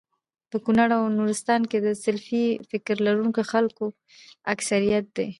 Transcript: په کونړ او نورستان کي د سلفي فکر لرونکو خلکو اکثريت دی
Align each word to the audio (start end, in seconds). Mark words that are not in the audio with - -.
په 0.49 0.57
کونړ 0.65 0.89
او 0.97 1.03
نورستان 1.17 1.61
کي 1.69 1.77
د 1.81 1.87
سلفي 2.03 2.45
فکر 2.69 2.95
لرونکو 3.07 3.41
خلکو 3.51 3.85
اکثريت 4.53 5.05
دی 5.17 5.27